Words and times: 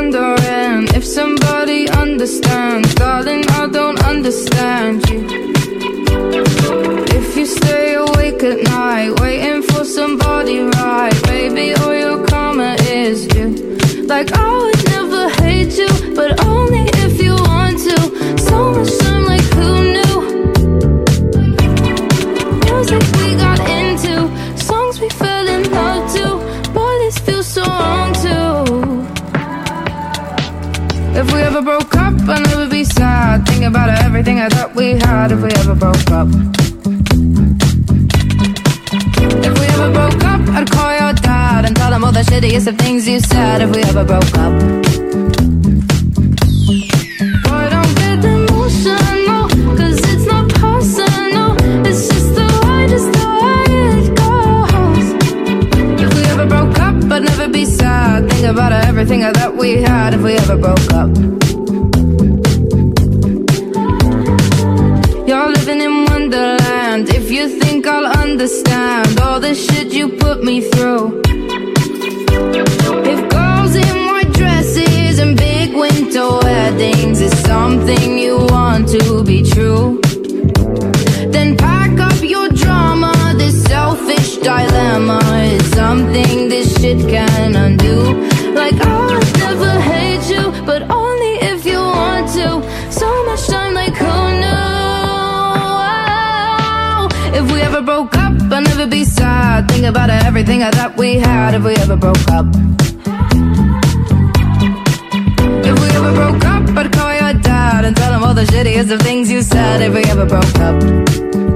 wondering 0.00 0.88
if 0.94 1.04
somebody 1.04 1.86
understands. 1.90 2.94
Darling, 2.94 3.44
I 3.50 3.68
don't 3.68 4.02
understand 4.02 5.06
you. 5.10 5.20
If 7.18 7.36
you 7.36 7.44
stay 7.44 7.94
awake 7.96 8.42
at 8.42 8.62
night, 8.62 9.20
waiting 9.20 9.62
for 9.62 9.84
somebody 9.84 10.60
right, 10.60 11.16
baby, 11.24 11.74
all 11.74 11.94
your 11.94 12.26
karma 12.26 12.76
is 12.80 13.26
you. 13.34 13.48
Like, 14.06 14.30
oh, 14.32 14.79
If 31.12 31.32
we 31.32 31.40
ever 31.40 31.62
broke 31.62 31.94
up, 31.96 32.14
I'd 32.28 32.46
never 32.46 32.68
be 32.68 32.84
sad. 32.84 33.46
Think 33.46 33.64
about 33.64 33.88
everything 34.04 34.38
I 34.38 34.48
thought 34.48 34.74
we 34.74 34.92
had 34.92 35.32
if 35.32 35.40
we 35.42 35.50
ever 35.62 35.74
broke 35.74 36.10
up. 36.10 36.28
If 39.46 39.58
we 39.60 39.66
ever 39.66 39.90
broke 39.92 40.24
up, 40.24 40.40
I'd 40.56 40.70
call 40.70 40.92
your 41.00 41.12
dad 41.12 41.64
and 41.66 41.76
tell 41.76 41.92
him 41.92 42.04
all 42.04 42.12
the 42.12 42.20
shittiest 42.20 42.66
of 42.68 42.78
things 42.78 43.08
you 43.08 43.18
said 43.20 43.60
if 43.62 43.70
we 43.74 43.82
ever 43.82 44.04
broke 44.04 44.38
up. 44.38 44.52
Don't 47.70 47.94
get 47.94 48.24
it's 50.12 50.26
not 50.26 50.48
personal. 50.48 51.56
It's 51.86 52.08
just 52.08 52.34
the 52.34 52.46
way. 52.64 52.80
If 56.04 56.10
we 56.14 56.22
ever 56.32 56.46
broke 56.46 56.78
up, 56.78 56.94
I'd 57.12 57.22
never 57.24 57.48
be. 57.48 57.79
About 58.50 58.72
everything 58.72 59.22
thought 59.32 59.56
we 59.56 59.80
had 59.80 60.12
if 60.12 60.22
we 60.22 60.32
ever 60.32 60.56
broke 60.56 60.92
up. 60.92 61.08
You're 65.28 65.50
living 65.56 65.80
in 65.80 66.04
Wonderland. 66.06 67.08
If 67.10 67.30
you 67.30 67.48
think 67.60 67.86
I'll 67.86 68.06
understand 68.06 69.20
all 69.20 69.38
the 69.38 69.54
shit 69.54 69.92
you 69.92 70.08
put 70.08 70.42
me 70.42 70.62
through. 70.62 71.22
If 73.12 73.20
girls 73.30 73.76
in 73.76 74.06
white 74.06 74.32
dresses 74.32 75.20
and 75.20 75.36
big 75.36 75.72
winter 75.72 76.28
weddings 76.42 77.20
is 77.20 77.32
something 77.44 78.18
you 78.18 78.36
want 78.50 78.88
to 78.88 79.22
be 79.22 79.44
true, 79.48 80.00
then 81.30 81.56
pack 81.56 82.00
up 82.00 82.20
your 82.20 82.48
drama. 82.48 83.14
This 83.38 83.62
selfish 83.62 84.38
dilemma 84.38 85.20
is 85.44 85.64
something 85.70 86.48
this 86.48 86.74
shit 86.80 86.98
can 87.08 87.54
undo. 87.54 88.39
Like 88.54 88.74
I'll 88.86 89.20
never 89.38 89.80
hate 89.80 90.28
you, 90.28 90.52
but 90.64 90.82
only 90.90 91.34
if 91.52 91.64
you 91.64 91.78
want 91.78 92.28
to. 92.38 92.62
So 92.90 93.08
much 93.26 93.46
time, 93.46 93.74
like 93.74 93.94
who 93.94 94.14
knew? 94.42 94.70
If 97.38 97.52
we 97.52 97.60
ever 97.62 97.80
broke 97.82 98.16
up, 98.16 98.32
I'd 98.52 98.64
never 98.64 98.86
be 98.86 99.04
sad. 99.04 99.68
Think 99.70 99.86
about 99.86 100.10
everything 100.10 100.62
I 100.62 100.70
thought 100.70 100.96
we 100.96 101.14
had 101.14 101.54
if 101.54 101.62
we 101.62 101.74
ever 101.76 101.96
broke 101.96 102.28
up. 102.30 102.46
If 105.68 105.74
we 105.80 105.88
ever 105.98 106.12
broke 106.12 106.44
up, 106.44 106.62
I'd 106.76 106.92
call 106.92 107.12
your 107.12 107.34
dad 107.40 107.84
and 107.84 107.96
tell 107.96 108.12
him 108.12 108.22
all 108.24 108.34
the 108.34 108.44
shittiest 108.44 108.90
of 108.90 109.00
things 109.02 109.30
you 109.30 109.42
said 109.42 109.80
if 109.82 109.94
we 109.94 110.02
ever 110.04 110.26
broke 110.26 110.58
up. 110.58 111.49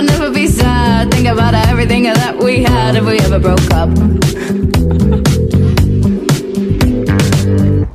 I'd 0.00 0.06
never 0.06 0.30
be 0.30 0.46
sad. 0.46 1.10
Think 1.10 1.28
about 1.28 1.52
everything 1.52 2.04
that 2.04 2.34
we 2.38 2.62
had 2.62 2.96
if 2.96 3.04
we 3.04 3.18
ever 3.18 3.38
broke 3.38 3.70
up. 3.70 4.79